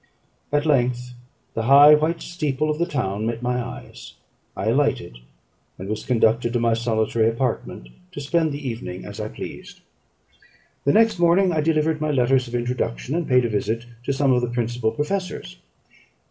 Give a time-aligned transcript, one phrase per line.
[0.51, 1.13] At length
[1.53, 4.15] the high white steeple of the town met my eyes.
[4.57, 5.19] I alighted,
[5.77, 9.81] and was conducted to my solitary apartment, to spend the evening as I pleased.
[10.85, 14.31] The next morning I delivered my letters of introduction, and paid a visit to some
[14.33, 15.57] of the principal professors.